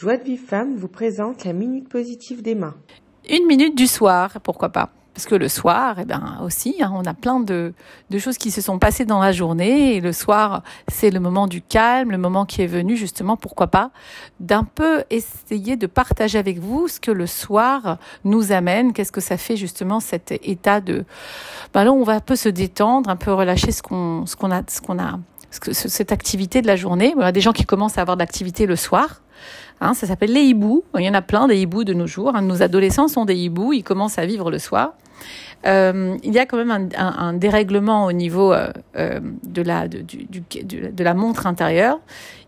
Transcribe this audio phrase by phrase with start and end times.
[0.00, 2.72] Joie de Vive Femme vous présente la Minute Positive d'Emma.
[3.28, 4.88] Une minute du soir, pourquoi pas?
[5.12, 7.74] Parce que le soir, eh ben aussi, hein, on a plein de,
[8.18, 9.96] choses qui se sont passées dans la journée.
[9.96, 13.66] Et le soir, c'est le moment du calme, le moment qui est venu justement, pourquoi
[13.66, 13.90] pas,
[14.38, 18.94] d'un peu essayer de partager avec vous ce que le soir nous amène.
[18.94, 21.04] Qu'est-ce que ça fait justement cet état de,
[21.74, 24.50] ben là, on va un peu se détendre, un peu relâcher ce qu'on, ce qu'on
[24.50, 25.18] a, ce qu'on a,
[25.50, 27.12] cette activité de la journée.
[27.14, 29.20] Il y a des gens qui commencent à avoir de l'activité le soir.
[29.80, 30.84] Hein, ça s'appelle les hiboux.
[30.98, 32.34] Il y en a plein des hiboux de nos jours.
[32.34, 32.42] Hein.
[32.42, 33.72] Nos adolescents sont des hiboux.
[33.72, 34.94] Ils commencent à vivre le soir.
[35.66, 41.04] Euh, il y a quand même un, dérèglement au niveau euh, euh de, la, de,
[41.04, 41.98] la montre intérieure.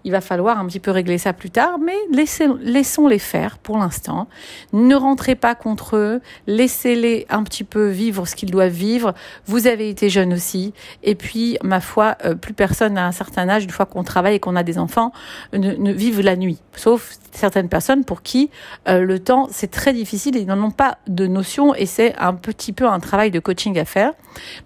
[0.05, 3.79] Il va falloir un petit peu régler ça plus tard, mais laissez, laissons-les faire pour
[3.79, 4.27] l'instant.
[4.73, 9.15] Ne rentrez pas contre eux, laissez-les un petit peu vivre ce qu'ils doivent vivre.
[9.47, 10.75] Vous avez été jeune aussi,
[11.05, 14.41] et puis, ma foi, plus personne à un certain âge, une fois qu'on travaille et
[14.41, 15.13] qu'on a des enfants,
[15.53, 18.51] ne, ne vive la nuit, sauf certaines personnes pour qui
[18.87, 22.35] le temps c'est très difficile et ils n'en ont pas de notion et c'est un
[22.35, 24.13] petit peu un travail de coaching à faire.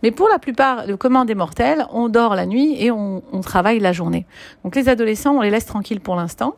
[0.03, 3.81] Mais pour la plupart, le commun des mortels, on dort la nuit et on, travaille
[3.81, 4.27] la journée.
[4.65, 6.56] Donc les adolescents, on les laisse tranquilles pour l'instant.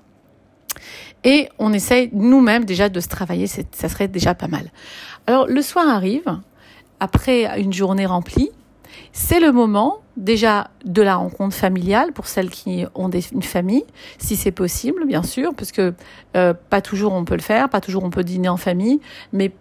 [1.25, 4.71] Et on essaye nous-mêmes déjà de se travailler, ça serait déjà pas mal.
[5.27, 6.39] Alors le soir arrive,
[7.01, 8.51] après une journée remplie,
[9.13, 13.85] c'est le moment déjà de la rencontre familiale pour celles qui ont une famille,
[14.19, 15.95] si c'est possible, bien sûr, parce que
[16.37, 19.01] euh, pas toujours on peut le faire, pas toujours on peut dîner en famille,
[19.33, 19.53] mais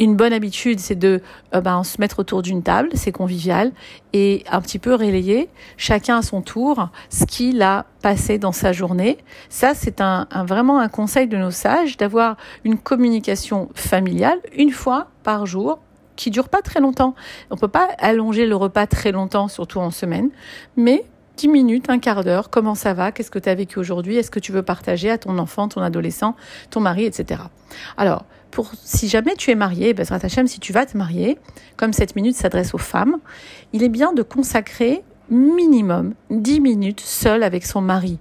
[0.00, 1.20] une bonne habitude, c'est de
[1.54, 3.70] euh, ben, se mettre autour d'une table, c'est convivial,
[4.12, 8.72] et un petit peu relayer chacun à son tour ce qu'il a passé dans sa
[8.72, 9.18] journée.
[9.50, 15.08] Ça, c'est un, vraiment un conseil de nos sages d'avoir une communication familiale une fois
[15.22, 15.78] par jour
[16.16, 17.14] qui dure pas très longtemps.
[17.50, 20.30] On peut pas allonger le repas très longtemps, surtout en semaine,
[20.76, 21.04] mais
[21.36, 24.30] 10 minutes, un quart d'heure, comment ça va, qu'est-ce que tu as vécu aujourd'hui, est-ce
[24.30, 26.36] que tu veux partager à ton enfant, ton adolescent,
[26.70, 27.42] ton mari, etc.
[27.96, 28.24] Alors,
[28.84, 30.04] si jamais tu es marié, ben,
[30.46, 31.38] si tu vas te marier,
[31.76, 33.16] comme cette minute s'adresse aux femmes,
[33.72, 38.18] il est bien de consacrer minimum 10 minutes seul avec son mari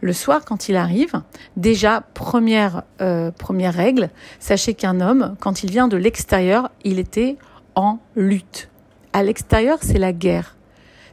[0.00, 1.12] le soir, quand il arrive,
[1.56, 7.36] déjà, première, euh, première règle, sachez qu'un homme, quand il vient de l'extérieur, il était
[7.74, 8.68] en lutte.
[9.12, 10.56] À l'extérieur, c'est la guerre.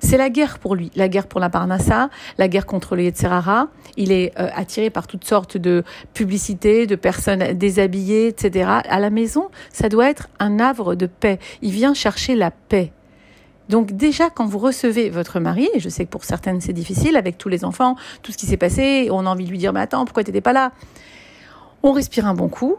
[0.03, 3.69] C'est la guerre pour lui, la guerre pour la Parnassa, la guerre contre le Yetzerara.
[3.95, 5.83] Il est euh, attiré par toutes sortes de
[6.13, 8.69] publicités, de personnes déshabillées, etc.
[8.87, 11.39] À la maison, ça doit être un havre de paix.
[11.61, 12.91] Il vient chercher la paix.
[13.69, 17.15] Donc déjà, quand vous recevez votre mari, et je sais que pour certaines c'est difficile
[17.15, 19.71] avec tous les enfants, tout ce qui s'est passé, on a envie de lui dire,
[19.71, 20.73] mais attends, pourquoi t'étais pas là?
[21.81, 22.75] On respire un bon coup,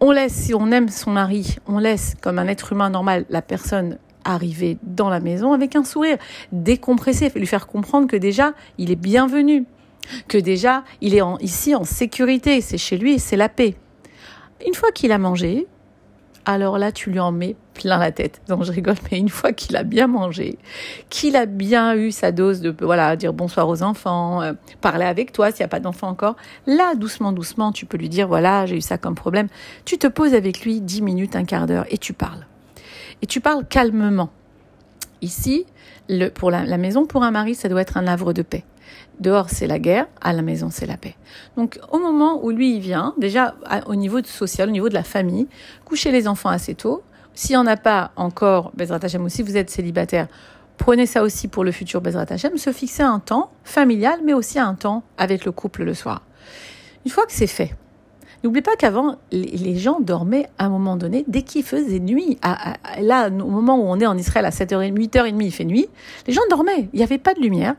[0.00, 3.42] on laisse, si on aime son mari, on laisse comme un être humain normal la
[3.42, 6.18] personne arriver dans la maison avec un sourire,
[6.52, 9.64] décompresser, lui faire comprendre que déjà, il est bienvenu,
[10.28, 13.76] que déjà, il est ici en sécurité, c'est chez lui, c'est la paix.
[14.66, 15.66] Une fois qu'il a mangé,
[16.44, 18.40] alors là, tu lui en mets plein la tête.
[18.48, 20.58] Donc je rigole, mais une fois qu'il a bien mangé,
[21.08, 25.32] qu'il a bien eu sa dose de voilà dire bonsoir aux enfants, euh, parler avec
[25.32, 28.66] toi s'il n'y a pas d'enfant encore, là doucement doucement tu peux lui dire voilà
[28.66, 29.48] j'ai eu ça comme problème.
[29.84, 32.46] Tu te poses avec lui dix minutes, un quart d'heure et tu parles.
[33.22, 34.30] Et tu parles calmement.
[35.22, 35.64] Ici,
[36.34, 38.64] pour la, maison, pour un mari, ça doit être un havre de paix.
[39.20, 41.14] Dehors, c'est la guerre, à la maison, c'est la paix.
[41.56, 43.54] Donc, au moment où lui, il vient, déjà
[43.86, 45.46] au niveau social, au niveau de la famille,
[45.84, 47.02] coucher les enfants assez tôt,
[47.34, 50.26] s'il n'y en a pas encore, Bezrat Hashem, si vous êtes célibataire,
[50.76, 54.58] prenez ça aussi pour le futur Bezrat Hashem, se fixer un temps familial, mais aussi
[54.58, 56.22] un temps avec le couple le soir.
[57.04, 57.74] Une fois que c'est fait,
[58.44, 62.38] N'oubliez pas qu'avant, les gens dormaient à un moment donné, dès qu'il faisait nuit.
[63.00, 65.86] là, au moment où on est en Israël, à 7h30, 8h30, il fait nuit,
[66.26, 66.88] les gens dormaient.
[66.92, 67.74] Il n'y avait pas de lumière.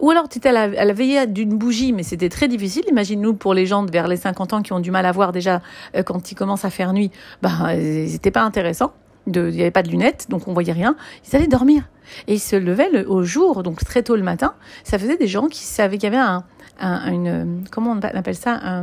[0.00, 2.84] Ou alors tu étais à la, veillée d'une bougie, mais c'était très difficile.
[2.88, 5.60] Imagine-nous pour les gens vers les 50 ans qui ont du mal à voir déjà
[5.94, 7.10] euh, quand il commence à faire nuit,
[7.42, 7.76] ben
[8.08, 8.92] c'était pas intéressant.
[9.26, 10.96] Il n'y avait pas de lunettes, donc on voyait rien.
[11.26, 11.82] Ils allaient dormir.
[12.26, 14.54] Et ils se levaient au jour, donc très tôt le matin.
[14.82, 16.44] Ça faisait des gens qui savaient qu'il y avait un,
[16.80, 18.82] un, une, comment on appelle ça,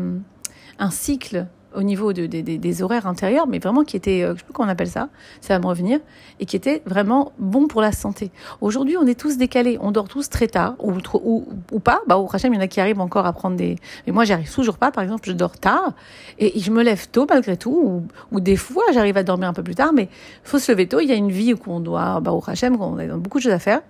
[0.80, 1.48] un cycle
[1.78, 4.68] au niveau de, des horaires intérieurs, mais vraiment qui était, euh, je sais plus comment
[4.68, 5.10] on appelle ça,
[5.42, 6.00] ça va me revenir,
[6.40, 8.32] et qui était vraiment bon pour la santé.
[8.62, 12.02] Aujourd'hui, on est tous décalés, on dort tous très tard, ou, ou, ou pas.
[12.08, 13.76] Bah, au Hachem, il y en a qui arrivent encore à prendre des...
[14.08, 14.92] Mais moi, j'arrive toujours pas.
[14.92, 15.94] Par exemple, je dors tard,
[16.40, 19.54] et, je me lève tôt malgré tout, ou, ou des fois, j'arrive à dormir un
[19.54, 20.10] peu plus tard, mais
[20.44, 21.00] faut se lever tôt.
[21.00, 23.44] Il y a une vie où on doit, bah, au Hachem, on a beaucoup de
[23.44, 23.82] choses à faire.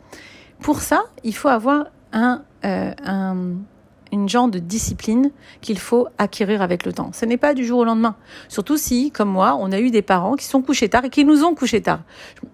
[0.59, 3.35] Pour ça, il faut avoir un, euh, un
[4.11, 5.31] une genre de discipline
[5.61, 7.11] qu'il faut acquérir avec le temps.
[7.13, 8.15] Ce n'est pas du jour au lendemain.
[8.49, 11.25] Surtout si, comme moi, on a eu des parents qui sont couchés tard et qui
[11.25, 12.01] nous ont couchés tard.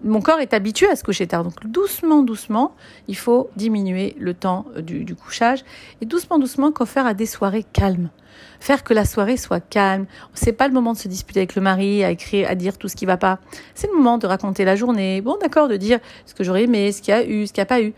[0.02, 1.44] Mon corps est habitué à se coucher tard.
[1.44, 2.74] Donc doucement, doucement,
[3.08, 5.64] il faut diminuer le temps euh, du, couchage
[6.00, 8.10] et doucement, doucement, faire à des soirées calmes
[8.60, 10.06] faire que la soirée soit calme.
[10.32, 12.88] C'est pas le moment de se disputer avec le mari, à écrire, à dire tout
[12.88, 13.38] ce qui va pas.
[13.74, 15.20] C'est le moment de raconter la journée.
[15.20, 17.60] Bon, d'accord, de dire ce que j'aurais aimé, ce qu'il y a eu, ce qu'il
[17.60, 17.92] n'y a pas eu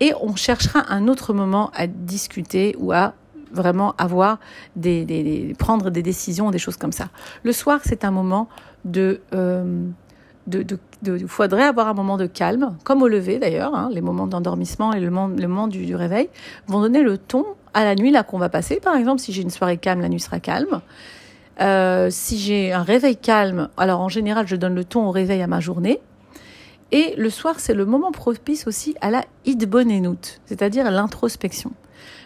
[0.00, 3.14] et on cherchera un autre moment à discuter ou à
[3.52, 4.38] vraiment avoir
[4.76, 7.08] des, prendre des décisions, des choses comme ça.
[7.42, 8.48] Le soir, c'est un moment
[8.84, 9.84] de, euh,
[10.46, 10.64] de,
[11.02, 13.74] de, faudrait avoir un moment de calme, comme au lever d'ailleurs.
[13.74, 16.28] Hein, les moments d'endormissement et le moment, le moment du, réveil
[16.66, 17.44] vont donner le ton
[17.74, 18.80] à la nuit là qu'on va passer.
[18.80, 20.80] Par exemple, si j'ai une soirée calme, la nuit sera calme.
[21.60, 25.42] Euh, si j'ai un réveil calme, alors en général, je donne le ton au réveil
[25.42, 26.00] à ma journée.
[26.92, 31.72] Et le soir, c'est le moment propice aussi à la idbonenut, c'est-à-dire l'introspection.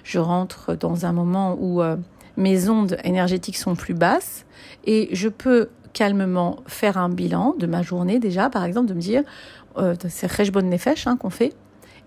[0.04, 1.96] Je rentre dans un moment où euh,
[2.36, 4.46] mes ondes énergétiques sont plus basses
[4.84, 9.00] et je peux calmement faire un bilan de ma journée déjà, par exemple, de me
[9.00, 9.22] dire,
[9.76, 11.54] euh, c'est Rejbon Nefesh hein, qu'on fait,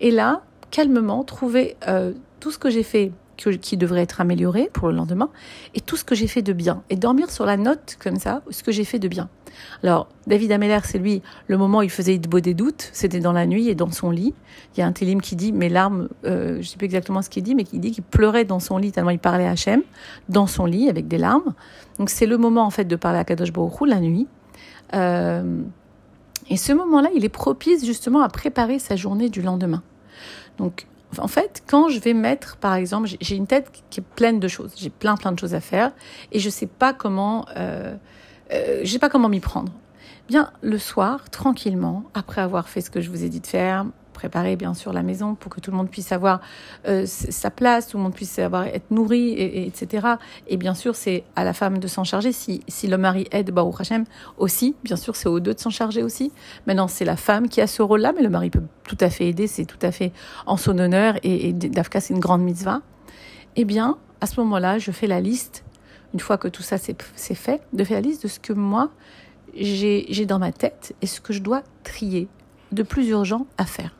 [0.00, 3.12] et là, calmement, trouver euh, tout ce que j'ai fait
[3.60, 5.30] qui devrait être amélioré pour le lendemain,
[5.74, 8.42] et tout ce que j'ai fait de bien, et dormir sur la note comme ça,
[8.50, 9.28] ce que j'ai fait de bien.
[9.82, 13.32] Alors, David Ameller, c'est lui, le moment où il faisait beau des doutes, c'était dans
[13.32, 14.34] la nuit et dans son lit.
[14.76, 17.22] Il y a un télim qui dit, mes larmes, euh, je ne sais plus exactement
[17.22, 19.50] ce qu'il dit, mais qui dit qu'il pleurait dans son lit tellement il parlait à
[19.50, 19.82] Hachem,
[20.28, 21.54] dans son lit, avec des larmes.
[21.98, 24.26] Donc, c'est le moment, en fait, de parler à Kadosh Baruch la nuit.
[24.94, 25.62] Euh,
[26.50, 29.82] et ce moment-là, il est propice justement à préparer sa journée du lendemain.
[30.56, 34.40] Donc, en fait, quand je vais mettre, par exemple, j'ai une tête qui est pleine
[34.40, 35.92] de choses, j'ai plein plein de choses à faire,
[36.32, 37.94] et je sais pas comment, euh,
[38.52, 39.72] euh, je pas comment m'y prendre.
[40.28, 43.86] Bien, le soir, tranquillement, après avoir fait ce que je vous ai dit de faire,
[44.12, 46.40] préparer bien sûr la maison pour que tout le monde puisse avoir
[46.88, 50.06] euh, sa place, tout le monde puisse avoir être nourri, et, etc.
[50.48, 52.32] Et bien sûr, c'est à la femme de s'en charger.
[52.32, 54.04] Si, si le mari aide, Baruch Hashem
[54.36, 56.32] aussi, bien sûr, c'est aux deux de s'en charger aussi.
[56.66, 59.28] Maintenant, c'est la femme qui a ce rôle-là, mais le mari peut tout à fait
[59.28, 60.12] aider, c'est tout à fait
[60.46, 62.82] en son honneur, et, et Dafka, c'est une grande mitzvah.
[63.56, 65.64] Eh bien, à ce moment-là, je fais la liste,
[66.14, 68.90] une fois que tout ça c'est fait, de faire la liste de ce que moi,
[69.54, 72.28] j'ai dans ma tête et ce que je dois trier
[72.72, 73.94] de plus urgent à faire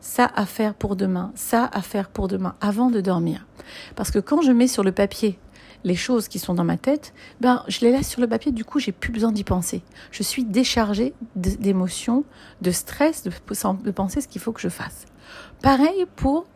[0.00, 3.46] ça à faire pour demain, ça à faire pour demain, avant de dormir.
[3.96, 5.38] Parce que quand je mets sur le papier
[5.84, 8.64] les choses qui sont dans ma tête, ben je les laisse sur le papier, du
[8.64, 9.82] coup j'ai plus besoin d'y penser.
[10.10, 12.24] Je suis déchargée d'émotions,
[12.60, 15.06] de stress, de, de penser ce qu'il faut que je fasse.
[15.62, 16.46] Pareil pour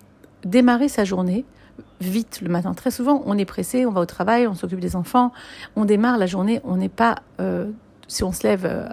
[0.44, 1.46] démarrer sa journée
[2.00, 2.74] vite le matin.
[2.74, 5.32] Très souvent, on est pressé, on va au travail, on s'occupe des enfants,
[5.76, 7.70] on démarre la journée, on n'est pas euh,
[8.08, 8.88] si on se lève, euh,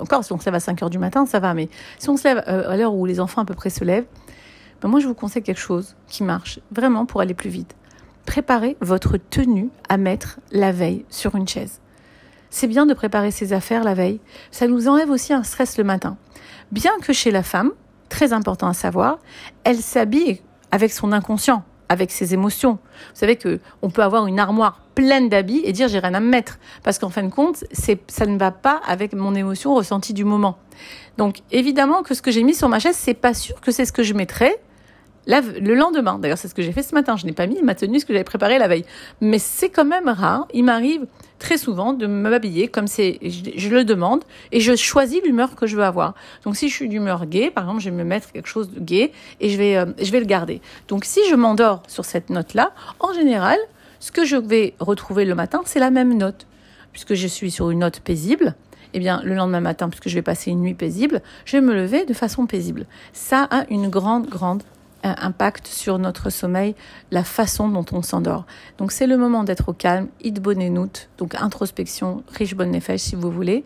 [0.00, 1.68] encore si on se lève à 5 heures du matin, ça va, mais
[1.98, 4.06] si on se lève euh, à l'heure où les enfants à peu près se lèvent,
[4.80, 7.74] ben moi je vous conseille quelque chose qui marche vraiment pour aller plus vite.
[8.24, 11.80] Préparez votre tenue à mettre la veille sur une chaise.
[12.50, 14.20] C'est bien de préparer ses affaires la veille.
[14.50, 16.16] Ça nous enlève aussi un stress le matin.
[16.72, 17.72] Bien que chez la femme,
[18.08, 19.18] très important à savoir,
[19.64, 20.40] elle s'habille
[20.70, 22.72] avec son inconscient avec ses émotions.
[22.72, 26.20] Vous savez que on peut avoir une armoire pleine d'habits et dire j'ai rien à
[26.20, 29.74] me mettre parce qu'en fin de compte, c'est ça ne va pas avec mon émotion
[29.74, 30.58] ressentie du moment.
[31.18, 33.84] Donc évidemment que ce que j'ai mis sur ma chaise, c'est pas sûr que c'est
[33.84, 34.14] ce que je
[35.26, 36.18] le lendemain.
[36.18, 37.16] D'ailleurs, c'est ce que j'ai fait ce matin.
[37.16, 38.84] Je n'ai pas mis ma tenue, ce que j'avais préparé la veille.
[39.20, 40.46] Mais c'est quand même rare.
[40.54, 41.06] Il m'arrive
[41.38, 45.76] très souvent de m'habiller comme c'est, je, le demande et je choisis l'humeur que je
[45.76, 46.14] veux avoir.
[46.44, 48.80] Donc, si je suis d'humeur gay, par exemple, je vais me mettre quelque chose de
[48.80, 50.60] gay et je vais, euh, je vais le garder.
[50.88, 53.58] Donc, si je m'endors sur cette note-là, en général,
[54.00, 56.46] ce que je vais retrouver le matin, c'est la même note.
[56.92, 58.54] Puisque je suis sur une note paisible,
[58.94, 61.74] eh bien, le lendemain matin, puisque je vais passer une nuit paisible, je vais me
[61.74, 62.86] lever de façon paisible.
[63.12, 64.62] Ça a une grande, grande
[65.02, 66.74] impact sur notre sommeil,
[67.10, 68.46] la façon dont on s'endort.
[68.78, 73.16] Donc c'est le moment d'être au calme, id bonenut, donc introspection, riche bonne nefesh si
[73.16, 73.64] vous voulez.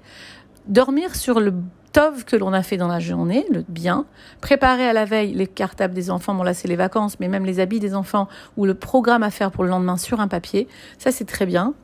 [0.66, 1.54] Dormir sur le
[1.92, 4.06] tov que l'on a fait dans la journée, le bien,
[4.40, 7.44] préparer à la veille les cartables des enfants, bon là c'est les vacances, mais même
[7.44, 10.68] les habits des enfants ou le programme à faire pour le lendemain sur un papier,
[10.98, 11.74] ça c'est très bien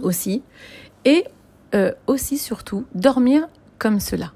[0.00, 0.42] aussi.
[1.04, 1.24] Et
[1.74, 4.32] euh, aussi surtout dormir comme cela,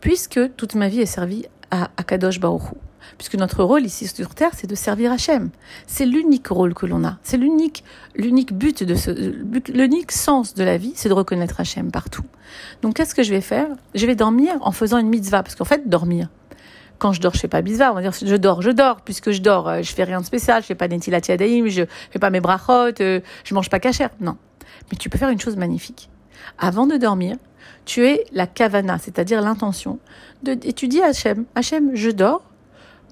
[0.00, 2.72] puisque toute ma vie est servie à, à Kadosh Baruch
[3.18, 5.50] puisque notre rôle ici sur Terre, c'est de servir Hachem.
[5.86, 7.18] C'est l'unique rôle que l'on a.
[7.22, 9.10] C'est l'unique, l'unique but de ce,
[9.72, 12.24] l'unique sens de la vie, c'est de reconnaître Hachem partout.
[12.82, 13.68] Donc, qu'est-ce que je vais faire?
[13.94, 16.28] Je vais dormir en faisant une mitzvah, parce qu'en fait, dormir,
[16.98, 19.30] quand je dors, je fais pas mitzvah, on va dire je dors, je dors, puisque
[19.30, 22.18] je dors, euh, je fais rien de spécial, je fais pas d'entilat yadaim, je fais
[22.18, 24.10] pas mes brachot, euh, je mange pas cachère.
[24.20, 24.36] Non.
[24.90, 26.10] Mais tu peux faire une chose magnifique.
[26.58, 27.36] Avant de dormir,
[27.84, 29.98] tu es la kavana, c'est-à-dire l'intention
[30.46, 32.42] et tu dis à Hachem, Hachem, je dors,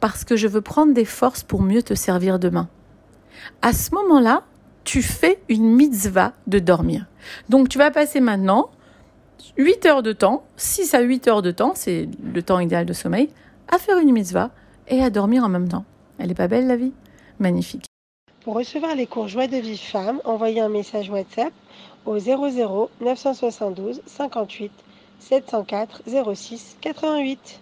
[0.00, 2.69] parce que je veux prendre des forces pour mieux te servir demain.
[3.62, 4.43] À ce moment-là,
[4.85, 7.07] tu fais une mitzvah de dormir.
[7.49, 8.71] Donc tu vas passer maintenant
[9.57, 12.93] 8 heures de temps, 6 à 8 heures de temps, c'est le temps idéal de
[12.93, 13.28] sommeil,
[13.69, 14.50] à faire une mitzvah
[14.88, 15.85] et à dormir en même temps.
[16.19, 16.93] Elle est pas belle la vie?
[17.38, 17.87] Magnifique.
[18.43, 21.52] Pour recevoir les cours Joie de vie femme, envoyez un message WhatsApp
[22.07, 24.73] au 00 972 58
[25.21, 26.02] 704
[26.35, 27.61] 06 88.